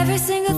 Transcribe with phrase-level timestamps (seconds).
[0.00, 0.49] Every single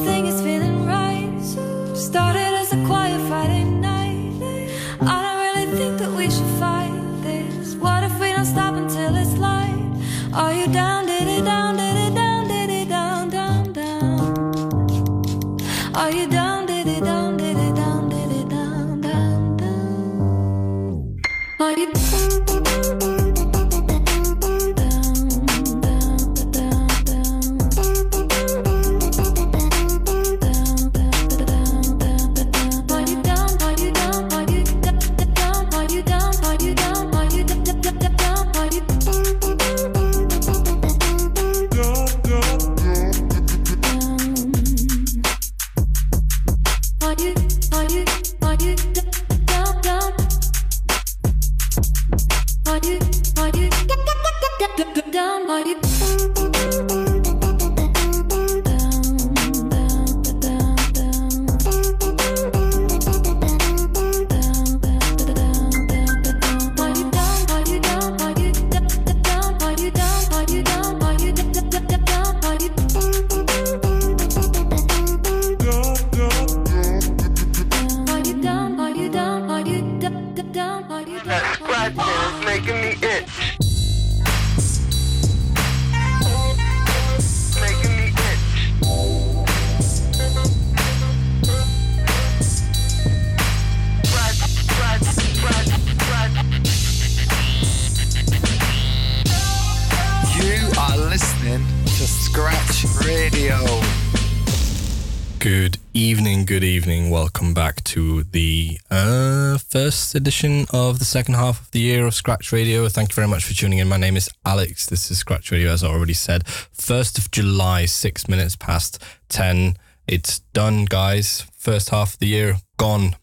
[105.43, 107.11] Good evening, good evening.
[107.11, 112.15] Welcome back to the uh, first edition of the second half of the year of
[112.15, 112.89] Scratch Radio.
[112.89, 113.89] Thank you very much for tuning in.
[113.89, 114.87] My name is Alex.
[114.87, 116.45] This is Scratch Radio, as I already said.
[116.45, 119.77] 1st of July, six minutes past 10.
[120.07, 121.45] It's done, guys.
[121.59, 123.17] First half of the year gone.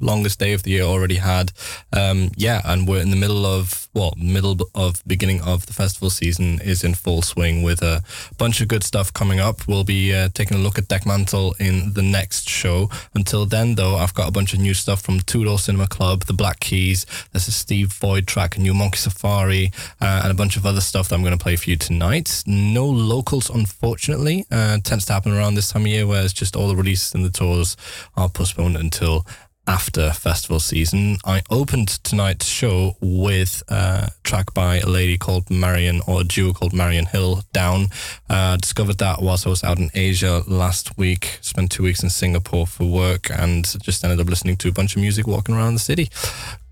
[0.00, 1.52] Longest day of the year already had.
[1.92, 6.10] Um, yeah, and we're in the middle of, well, middle of beginning of the festival
[6.10, 8.02] season is in full swing with a
[8.38, 9.66] bunch of good stuff coming up.
[9.68, 12.90] We'll be uh, taking a look at Dekmantel in the next show.
[13.14, 16.24] Until then, though, I've got a bunch of new stuff from Two Door Cinema Club,
[16.24, 17.06] The Black Keys.
[17.32, 20.80] There's a Steve Void track, a new Monkey Safari, uh, and a bunch of other
[20.80, 22.42] stuff that I'm going to play for you tonight.
[22.46, 24.46] No locals, unfortunately.
[24.50, 27.14] Uh, tends to happen around this time of year where it's just all the releases
[27.14, 27.76] and the tours
[28.16, 29.26] are postponed until
[29.66, 31.18] after festival season.
[31.24, 36.52] I opened tonight's show with a track by a lady called Marian, or a duo
[36.52, 37.88] called Marian Hill, Down.
[38.30, 41.38] Uh, discovered that whilst I was out in Asia last week.
[41.40, 44.96] Spent two weeks in Singapore for work and just ended up listening to a bunch
[44.96, 46.10] of music walking around the city.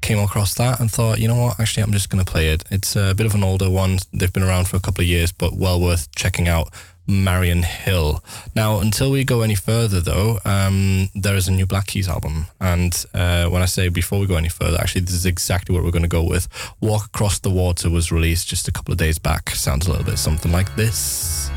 [0.01, 2.63] Came across that and thought, you know what, actually, I'm just going to play it.
[2.71, 3.99] It's a bit of an older one.
[4.13, 6.69] They've been around for a couple of years, but well worth checking out.
[7.07, 8.23] Marian Hill.
[8.55, 12.47] Now, until we go any further, though, um, there is a new Black Keys album.
[12.61, 15.85] And uh, when I say before we go any further, actually, this is exactly what
[15.85, 16.49] we're going to go with.
[16.81, 19.51] Walk Across the Water was released just a couple of days back.
[19.51, 21.51] Sounds a little bit something like this.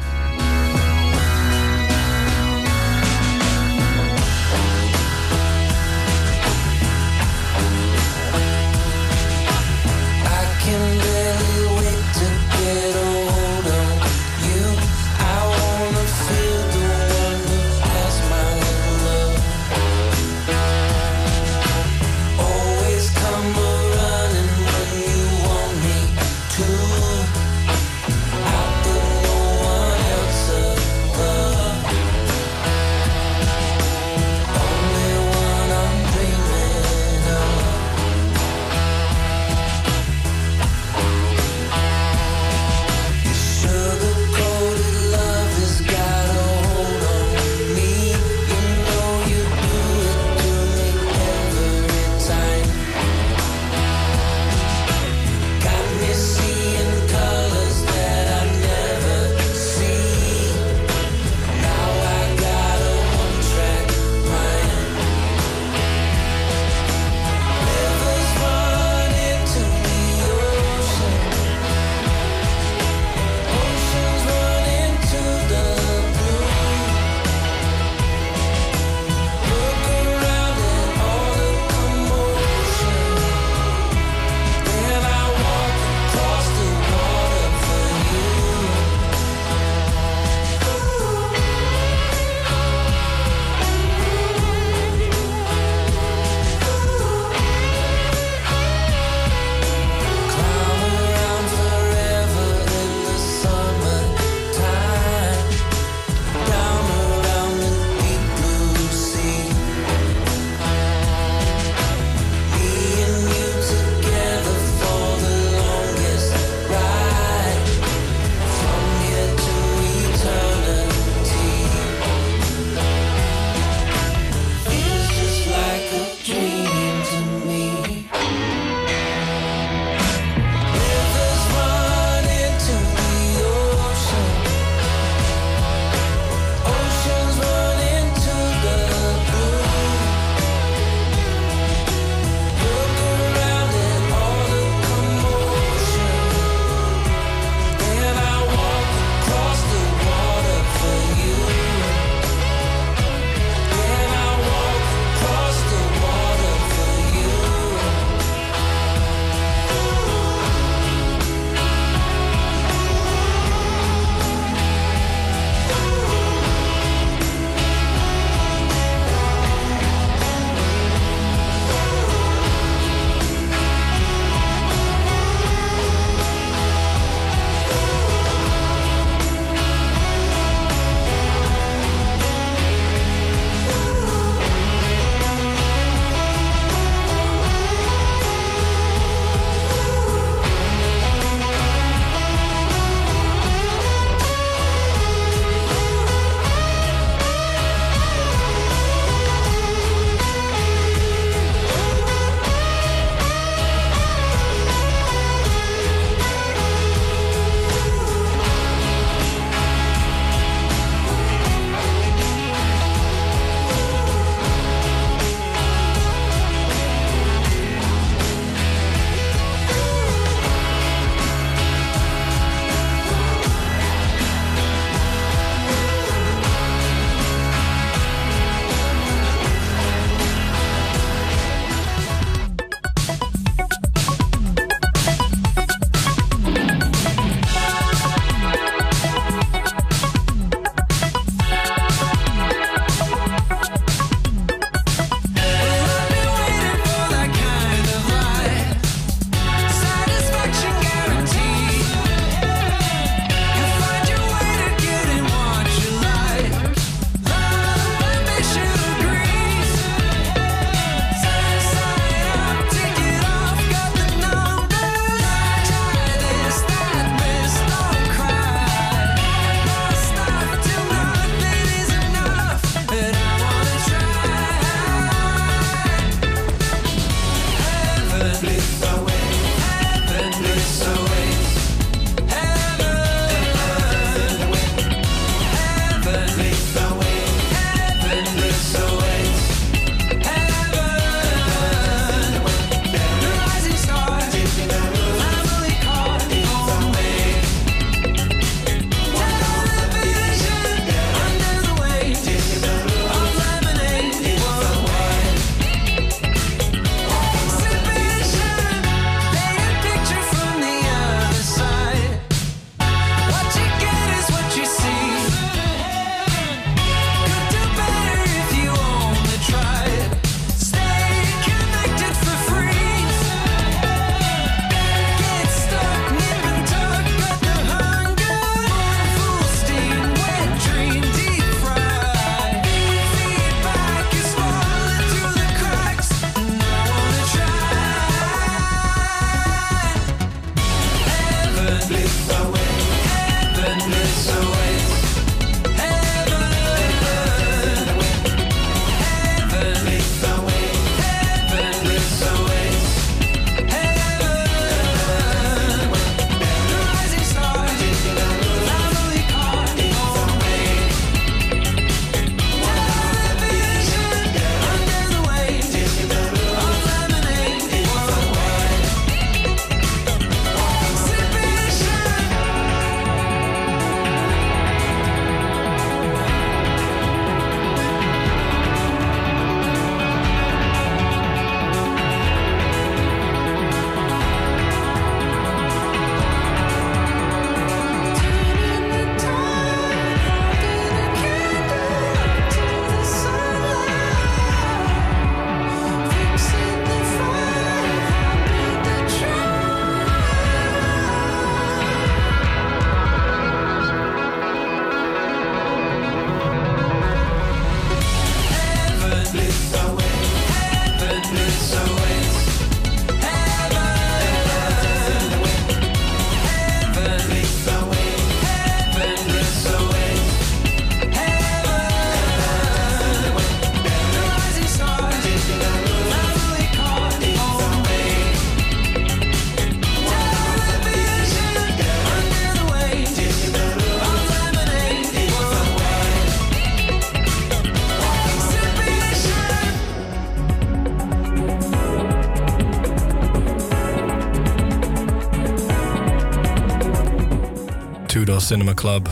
[448.25, 449.07] Cinema Club.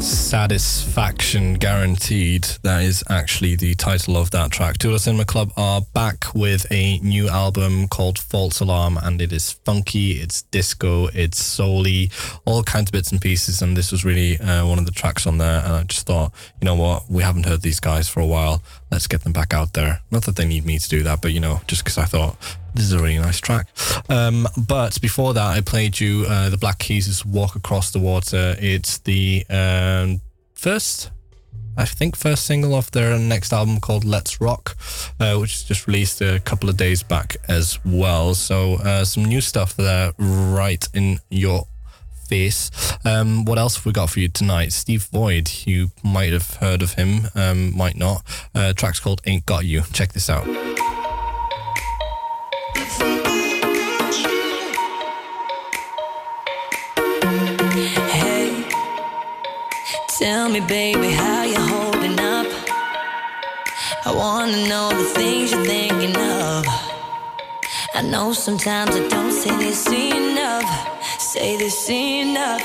[0.00, 2.44] Satisfaction Guaranteed.
[2.62, 4.78] That is actually the title of that track.
[4.78, 9.32] Two Door Cinema Club are back with a new album called False Alarm, and it
[9.32, 11.86] is funky, it's disco, it's soul
[12.44, 13.62] all kinds of bits and pieces.
[13.62, 15.62] And this was really uh, one of the tracks on there.
[15.64, 18.62] And I just thought, you know what, we haven't heard these guys for a while.
[18.90, 20.00] Let's get them back out there.
[20.10, 22.36] Not that they need me to do that, but you know, just because I thought
[22.76, 23.68] this is a really nice track.
[24.08, 28.54] Um, but before that, I played you uh, the Black Keys' "Walk Across the Water."
[28.58, 30.20] It's the um,
[30.54, 31.10] first,
[31.76, 34.76] I think, first single off their next album called "Let's Rock,"
[35.18, 38.34] uh, which is just released a couple of days back as well.
[38.34, 41.66] So uh, some new stuff there, right in your
[42.28, 42.70] face.
[43.04, 44.72] Um, what else have we got for you tonight?
[44.72, 48.22] Steve Void, you might have heard of him, um, might not.
[48.54, 50.46] Uh, track's called "Ain't Got You." Check this out.
[60.18, 62.46] Tell me, baby, how you holding up?
[64.06, 66.64] I wanna know the things you're thinking of.
[67.94, 70.68] I know sometimes I don't say this enough,
[71.20, 72.62] say this enough.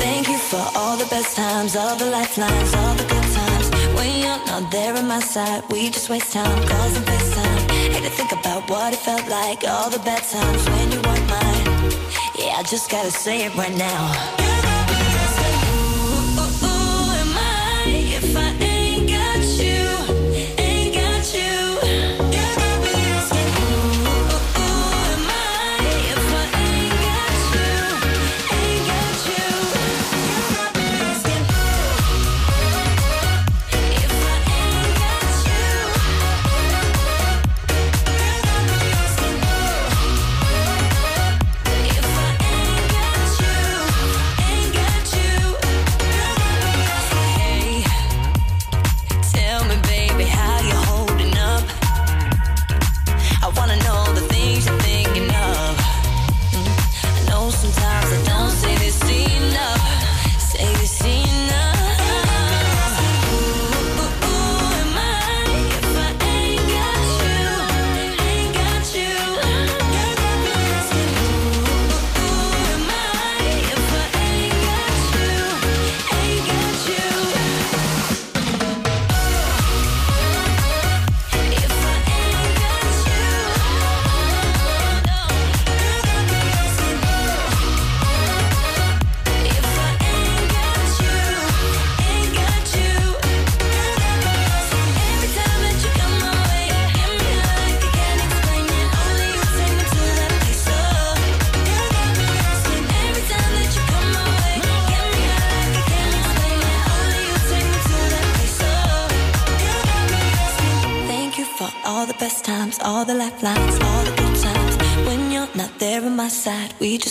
[0.00, 3.66] Thank you for all the best times, all the lifelines, all the good times.
[3.94, 7.70] When you're not there at my side, we just waste time, calls and FaceTime.
[7.92, 11.28] Hate to think about what it felt like, all the bad times when you weren't
[11.28, 11.66] mine.
[12.38, 14.44] Yeah, I just gotta say it right now.
[18.24, 18.73] If I ain't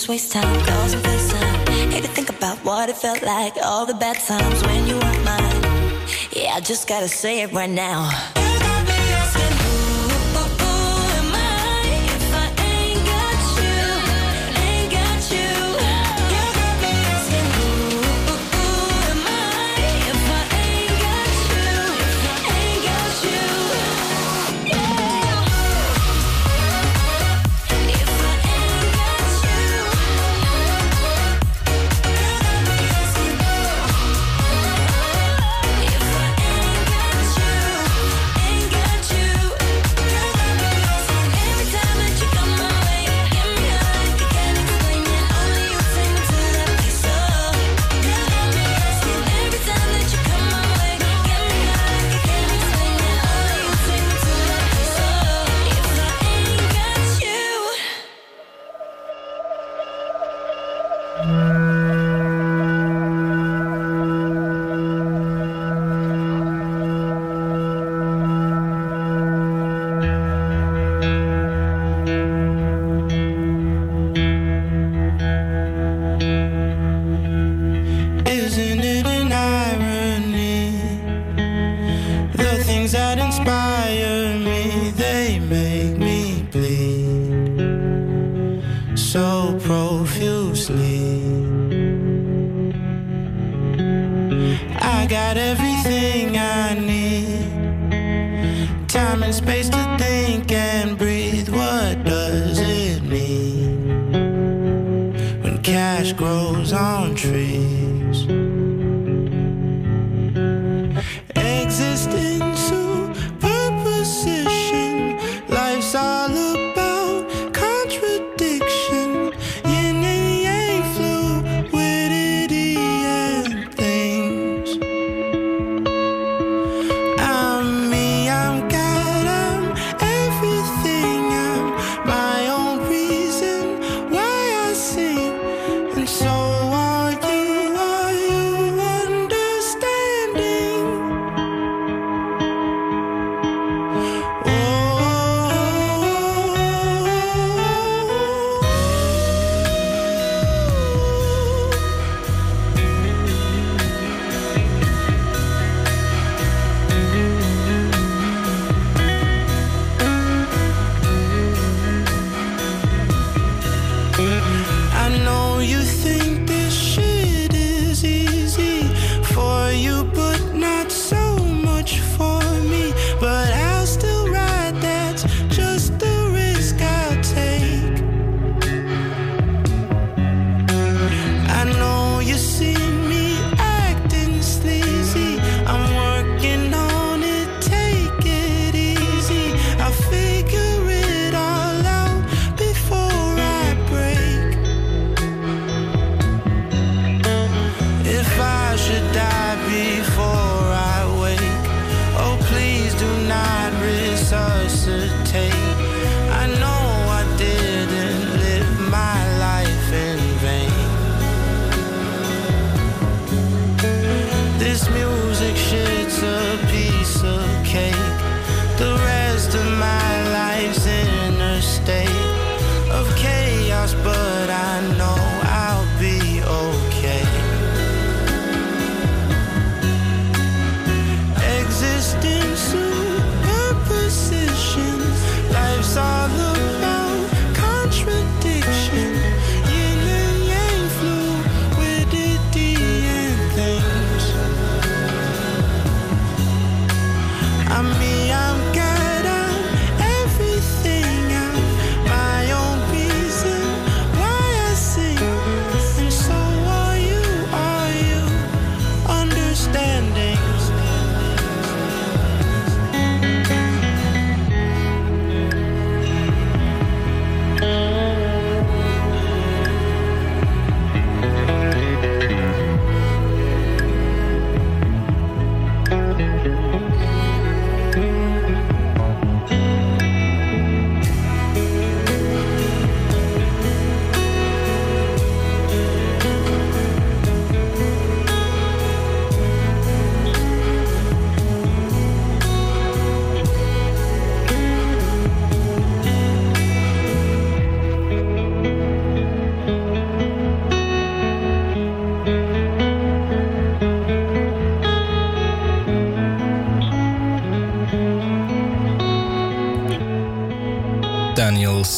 [0.04, 1.90] just waste time, calls and FaceTime.
[1.90, 5.24] Hate to think about what it felt like, all the bad times when you weren't
[5.24, 5.62] mine.
[6.30, 8.33] Yeah, I just gotta say it right now.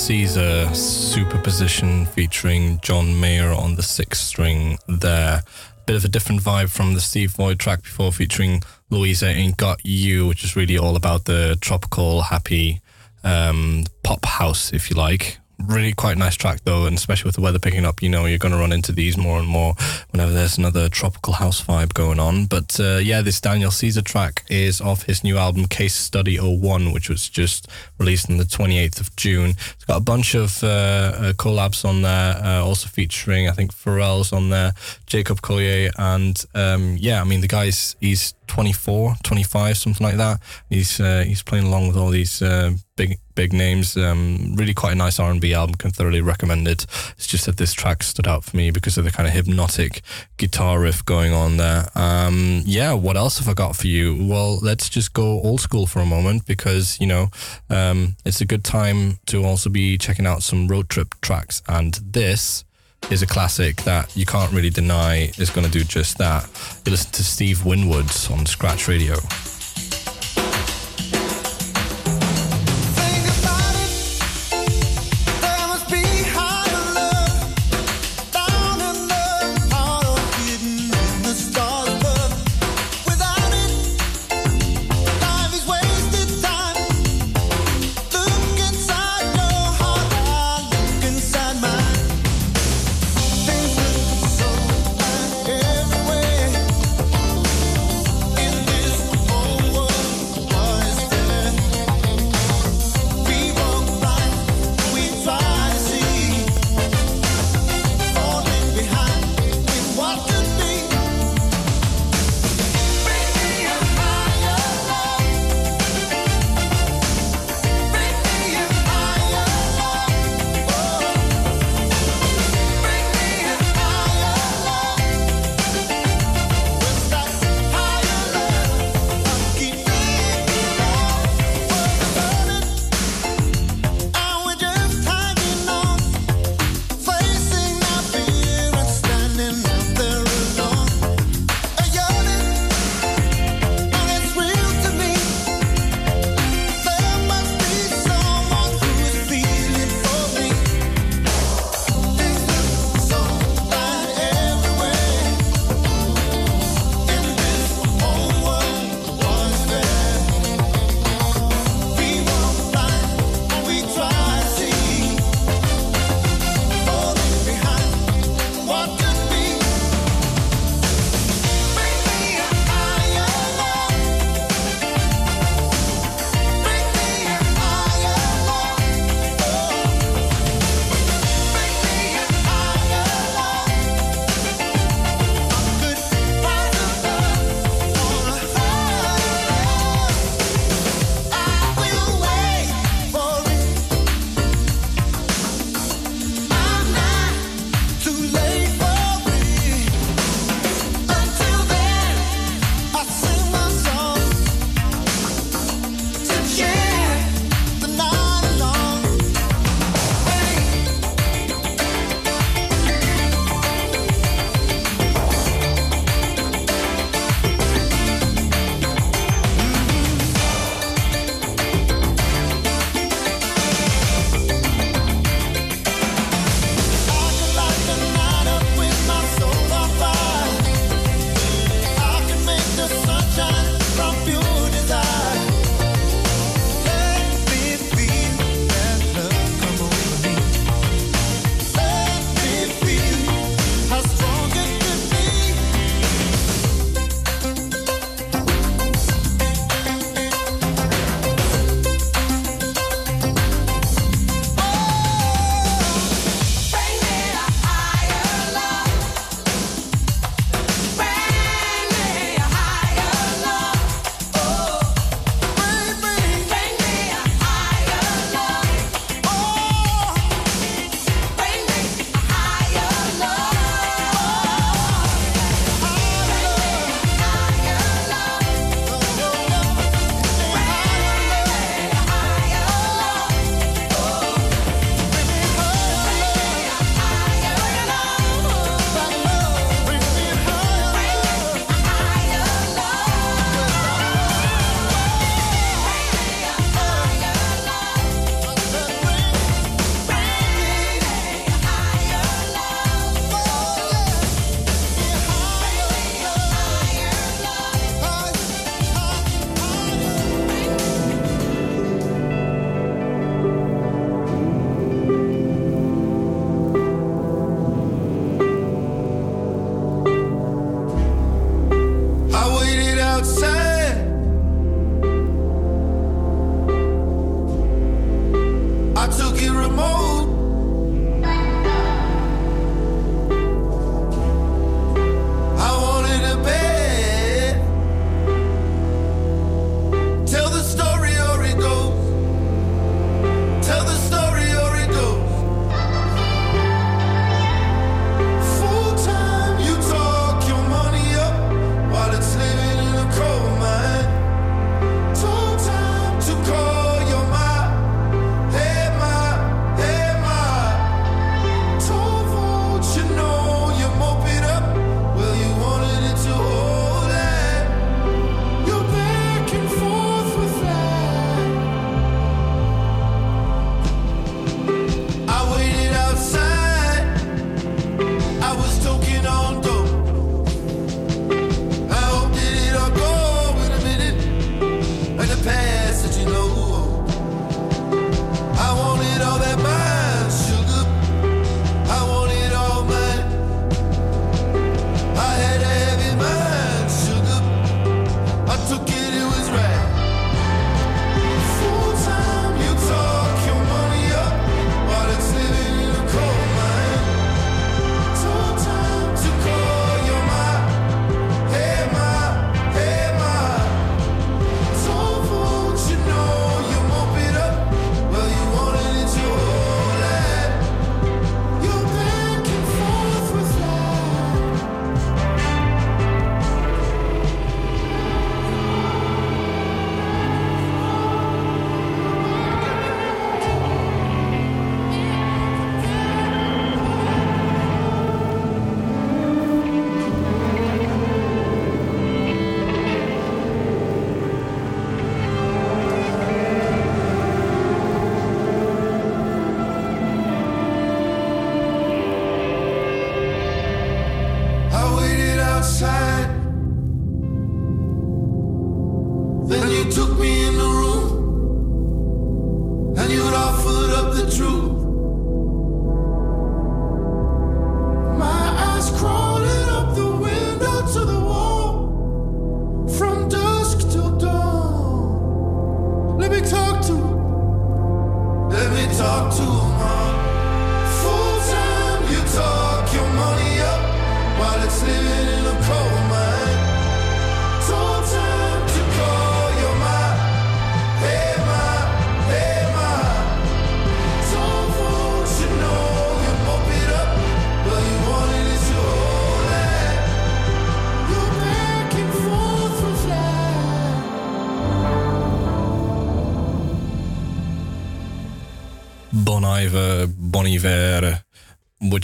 [0.07, 5.43] Caesar superposition featuring John Mayer on the sixth string there.
[5.85, 9.85] Bit of a different vibe from the Steve Void track before featuring Louisa Ain't Got
[9.85, 12.81] You, which is really all about the tropical, happy
[13.25, 15.39] um, pop house, if you like.
[15.59, 18.39] Really quite nice track though, and especially with the weather picking up, you know you're
[18.39, 19.75] going to run into these more and more
[20.11, 22.45] whenever there's another tropical house vibe going on.
[22.45, 26.93] But uh, yeah, this Daniel Caesar track is off his new album Case Study 01,
[26.93, 29.51] which was just released on the 28th of June.
[29.51, 33.73] It's got a bunch of uh, uh, collabs on there, uh, also featuring I think
[33.73, 34.73] Pharrell's on there,
[35.07, 40.41] Jacob Collier, and um, yeah, I mean the guy's he's 24, 25, something like that.
[40.69, 43.97] He's uh, he's playing along with all these uh, big big names.
[43.97, 45.77] Um, really quite a nice R&B album.
[45.77, 46.87] Can thoroughly recommend it.
[47.17, 50.03] It's just that this track stood out for me because of the kind of hypnotic
[50.37, 51.89] guitar riff going on there.
[51.95, 54.17] Um, yeah, what else have I got for you?
[54.27, 57.29] Well, let's just go old school for a moment because you know
[57.71, 61.95] um, it's a good time to also be checking out some road trip tracks, and
[62.03, 62.65] this
[63.11, 66.49] is a classic that you can't really deny is going to do just that.
[66.85, 69.17] You listen to Steve Winwood on Scratch Radio.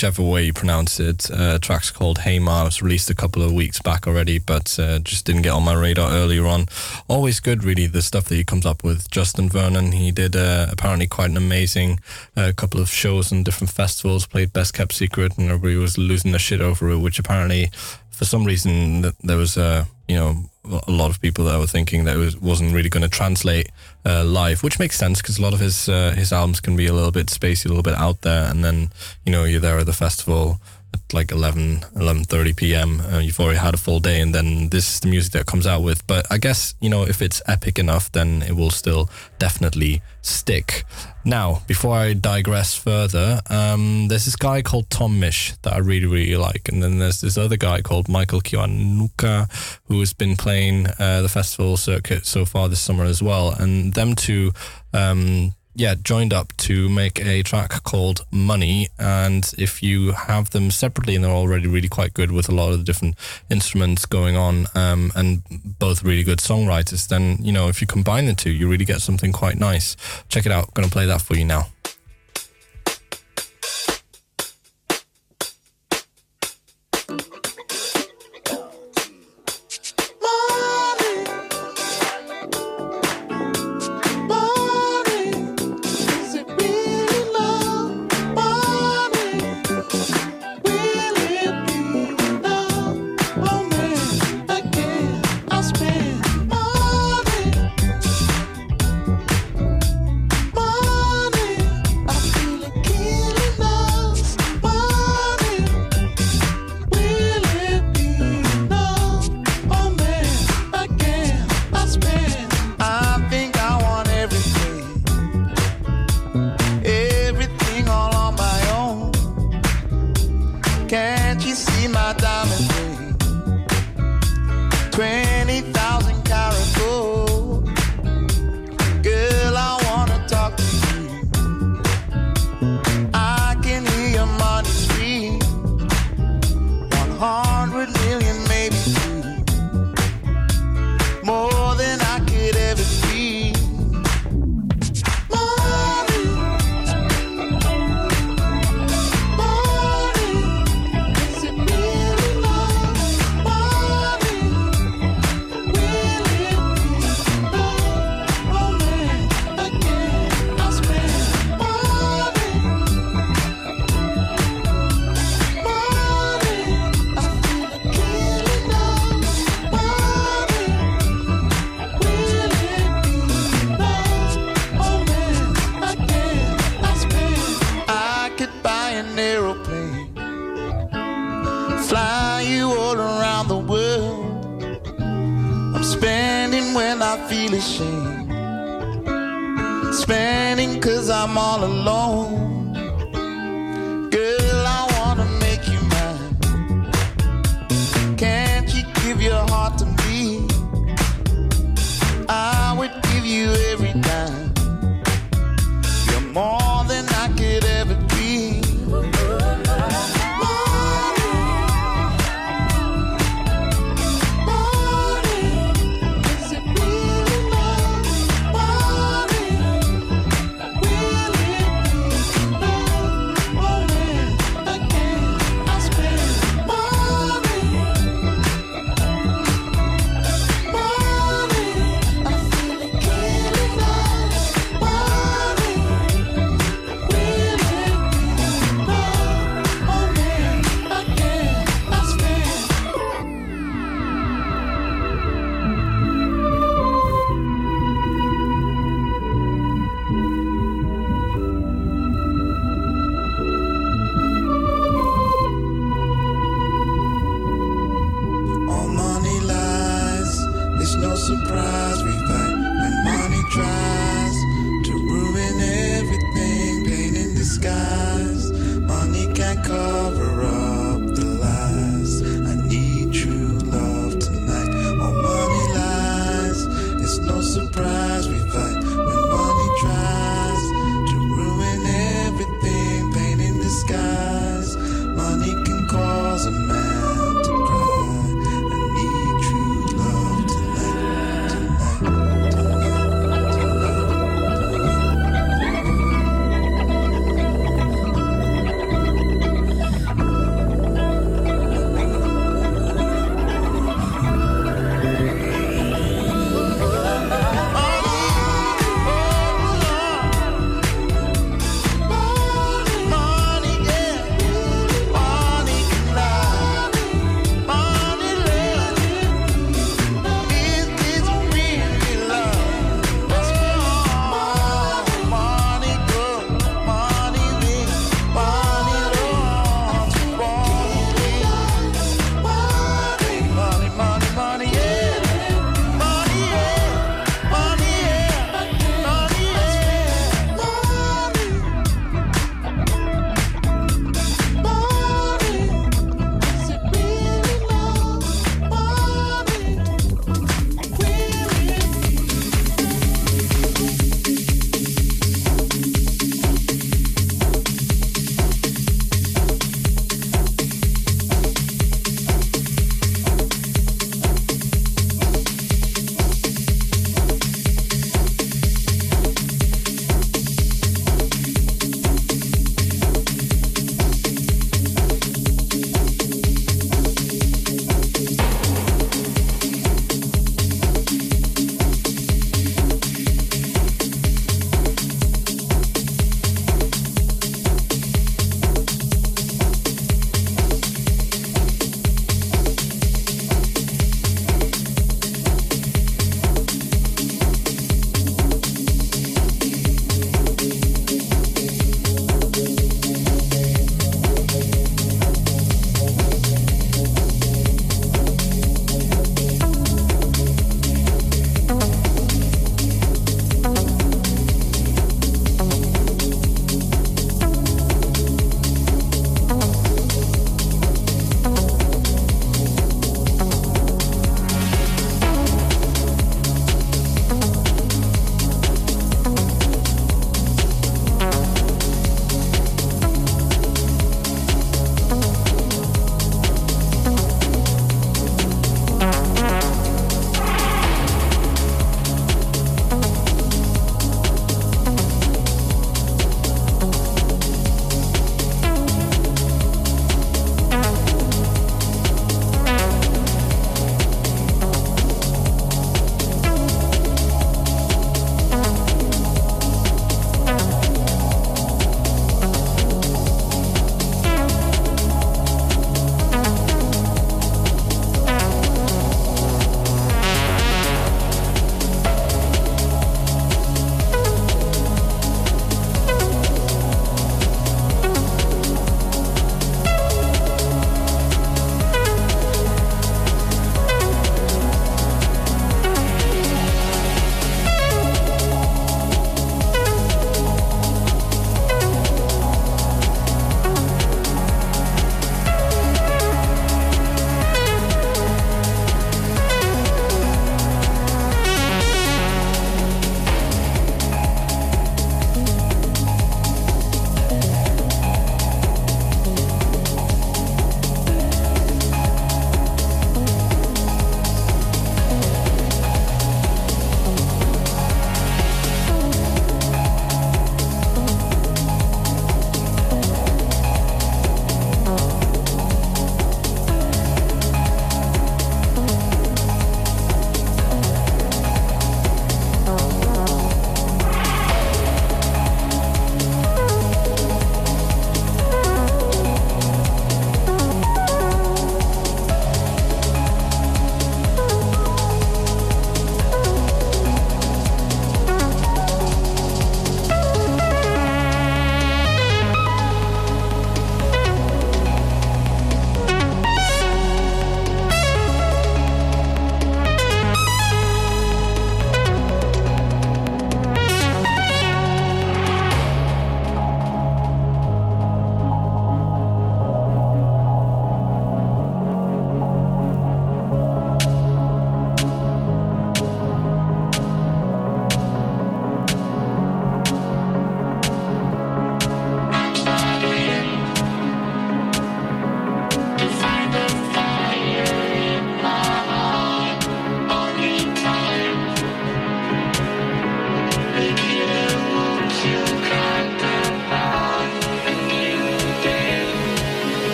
[0.00, 1.30] Whichever way you pronounce it.
[1.30, 2.62] Uh, track's called Hey Ma.
[2.62, 5.62] It was released a couple of weeks back already, but uh, just didn't get on
[5.62, 6.68] my radar earlier on.
[7.06, 9.10] Always good, really, the stuff that he comes up with.
[9.10, 12.00] Justin Vernon, he did uh, apparently quite an amazing
[12.34, 16.32] uh, couple of shows and different festivals, played Best Kept Secret, and everybody was losing
[16.32, 17.70] their shit over it, which apparently,
[18.08, 22.04] for some reason, there was a, you know, a lot of people that were thinking
[22.04, 23.70] that it was, wasn't really going to translate
[24.04, 26.86] uh, live, which makes sense because a lot of his uh, his albums can be
[26.86, 28.90] a little bit spacey, a little bit out there, and then
[29.24, 30.60] you know you're there at the festival
[30.94, 33.00] at like 11 11:30 p.m.
[33.00, 35.66] Uh, you've already had a full day, and then this is the music that comes
[35.66, 36.06] out with.
[36.06, 40.84] But I guess you know if it's epic enough, then it will still definitely stick.
[41.24, 46.06] Now, before I digress further, um, there's this guy called Tom Misch that I really,
[46.06, 46.68] really like.
[46.68, 51.28] And then there's this other guy called Michael Kiwanuka who has been playing uh, the
[51.28, 53.50] festival circuit so far this summer as well.
[53.50, 54.52] And them two,
[54.94, 58.88] um, yeah, joined up to make a track called Money.
[58.98, 62.72] And if you have them separately, and they're already really quite good with a lot
[62.72, 63.16] of the different
[63.50, 65.42] instruments going on, um, and
[65.78, 69.00] both really good songwriters, then, you know, if you combine the two, you really get
[69.00, 69.96] something quite nice.
[70.28, 70.74] Check it out.
[70.74, 71.66] Going to play that for you now.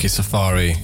[0.00, 0.76] Funky Safari.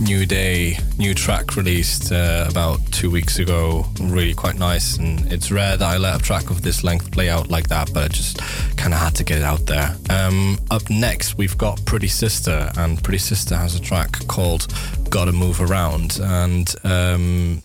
[0.00, 3.84] New Day, new track released uh, about two weeks ago.
[4.00, 7.28] Really quite nice, and it's rare that I let a track of this length play
[7.28, 8.38] out like that, but I just
[8.76, 9.96] kind of had to get it out there.
[10.10, 14.72] Um, up next, we've got Pretty Sister, and Pretty Sister has a track called
[15.10, 16.72] Gotta Move Around, and.
[16.84, 17.62] Um,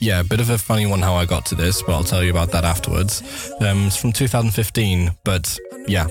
[0.00, 2.22] yeah, a bit of a funny one how I got to this, but I'll tell
[2.22, 3.22] you about that afterwards.
[3.60, 6.08] Um, it's from 2015, but yeah,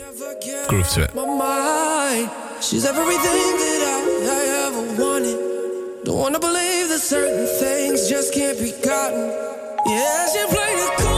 [0.68, 1.14] Groove to it.
[1.14, 3.97] My mind, she's everything that I,
[4.32, 6.05] I ever wanted.
[6.05, 9.30] Don't wanna believe that certain things just can't be gotten.
[9.86, 11.12] Yeah, she played it cool.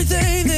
[0.00, 0.49] everything.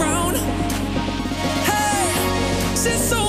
[0.00, 0.36] around.
[1.66, 3.23] Hey, since so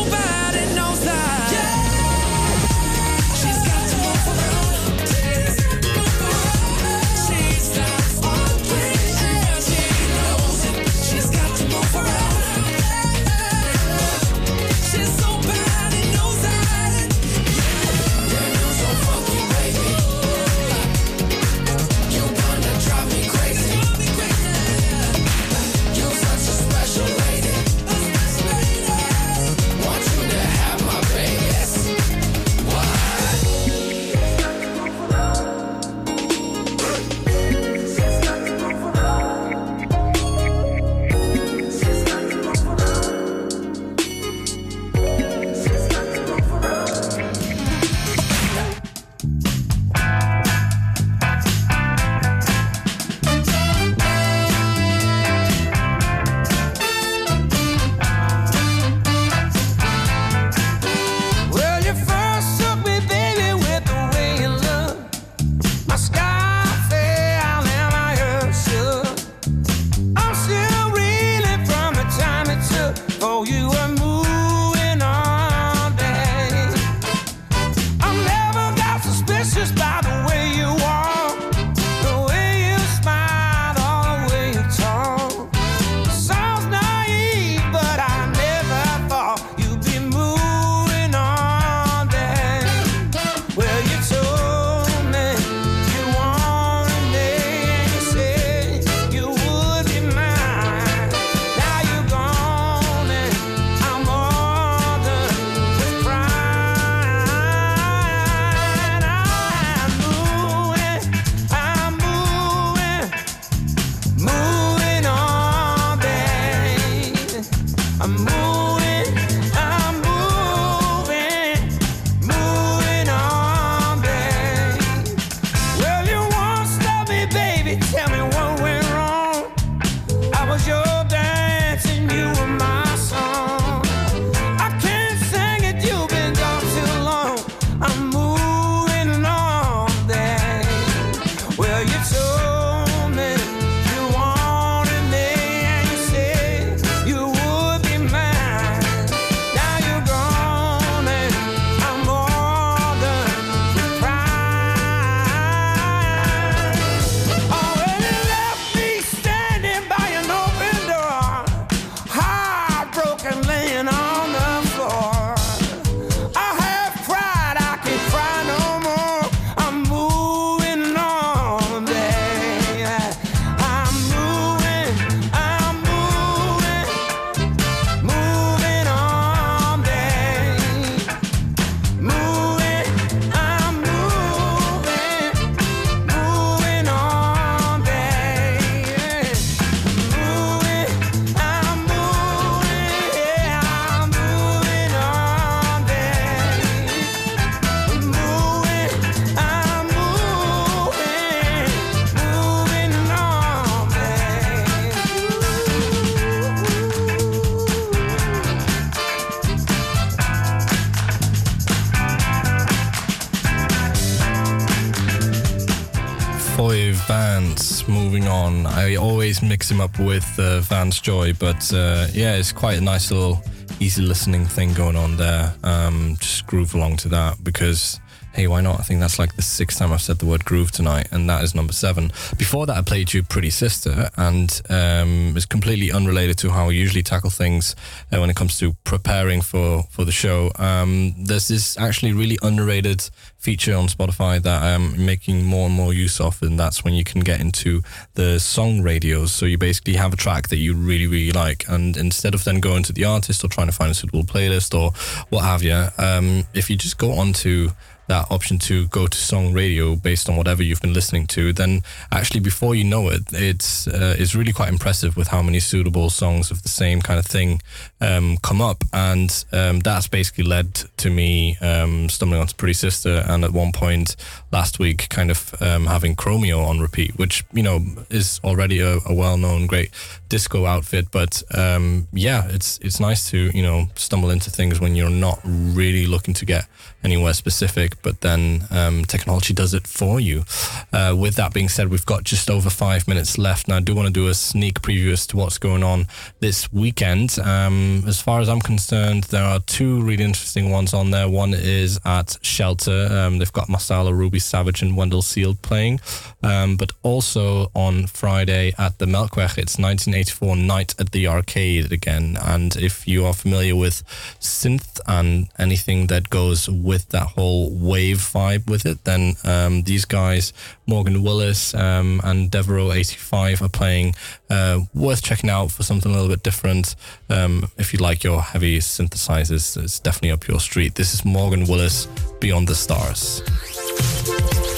[217.07, 217.87] Vance.
[217.87, 222.51] Moving on, I always mix him up with uh, Vance Joy, but uh, yeah, it's
[222.51, 223.43] quite a nice little
[223.79, 225.53] easy listening thing going on there.
[225.63, 227.99] Um, just groove along to that because
[228.35, 228.79] hey, why not?
[228.79, 231.43] I think that's like the sixth time I've said the word groove tonight, and that
[231.43, 232.11] is number seven.
[232.37, 236.71] Before that, I played you Pretty Sister, and um, it's completely unrelated to how I
[236.71, 237.75] usually tackle things
[238.11, 240.51] uh, when it comes to preparing for, for the show.
[240.57, 245.93] Um, there's this actually really underrated feature on Spotify that I'm making more and more
[245.93, 247.83] use of, and that's when you can get into
[248.15, 249.31] the song radios.
[249.31, 252.59] So you basically have a track that you really, really like, and instead of then
[252.59, 254.91] going to the artist or trying to find a suitable playlist or
[255.29, 257.69] what have you, um, if you just go onto
[258.07, 261.81] that option to go to song radio based on whatever you've been listening to, then
[262.11, 266.09] actually before you know it, it's uh, it's really quite impressive with how many suitable
[266.09, 267.61] songs of the same kind of thing
[268.01, 273.23] um, come up, and um, that's basically led to me um, stumbling onto Pretty Sister,
[273.27, 274.15] and at one point
[274.51, 278.99] last week, kind of um, having Chromeo on repeat, which you know is already a,
[279.05, 279.89] a well-known great
[280.29, 284.95] disco outfit, but um, yeah, it's it's nice to you know stumble into things when
[284.95, 286.65] you're not really looking to get
[287.05, 290.43] anywhere specific, but then um, technology does it for you.
[290.91, 293.95] Uh, with that being said, we've got just over five minutes left, and I do
[293.95, 296.07] want to do a sneak preview as to what's going on
[296.39, 297.37] this weekend.
[297.39, 301.29] Um, as far as I'm concerned, there are two really interesting ones on there.
[301.29, 303.07] One is at Shelter.
[303.11, 305.99] Um, they've got Masala, Ruby Savage, and Wendell Sealed playing,
[306.43, 312.37] um, but also on Friday at the Melkweg, it's 1984 Night at the Arcade again.
[312.41, 314.03] And if you are familiar with
[314.39, 320.05] synth and anything that goes with that whole wave vibe with it, then um, these
[320.05, 320.53] guys,
[320.87, 324.15] Morgan Willis um, and Devereaux 85, are playing.
[324.49, 326.95] Uh, worth checking out for something a little bit different.
[327.29, 330.95] Um, if you like your heavy synthesizers, it's definitely up your street.
[330.95, 332.07] This is Morgan Willis,
[332.39, 333.41] Beyond the Stars.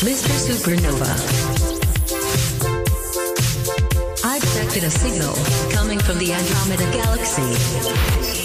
[0.02, 0.30] Mr.
[0.46, 1.88] Supernova.
[4.24, 5.34] I detected a signal
[5.72, 8.37] coming from the Andromeda Galaxy.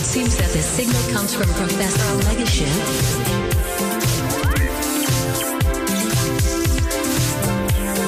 [0.00, 2.46] It seems that this signal comes from Professor Omega.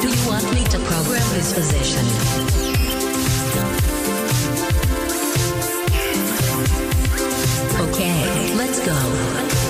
[0.01, 2.07] Do you want me to program this position?
[7.89, 9.62] Okay, let's go.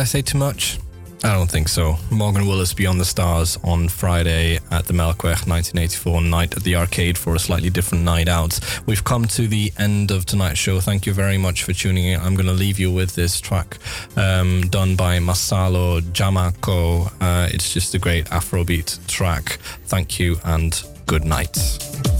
[0.00, 0.78] I say too much?
[1.22, 1.96] I don't think so.
[2.10, 7.18] Morgan Willis Beyond the Stars on Friday at the Melkweg 1984 night at the arcade
[7.18, 8.58] for a slightly different night out.
[8.86, 10.80] We've come to the end of tonight's show.
[10.80, 12.20] Thank you very much for tuning in.
[12.20, 13.76] I'm going to leave you with this track
[14.16, 17.12] um, done by Masalo Jamako.
[17.20, 19.58] Uh, it's just a great Afrobeat track.
[19.84, 22.19] Thank you and good night.